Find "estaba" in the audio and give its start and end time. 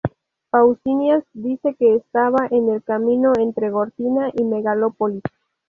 1.93-2.47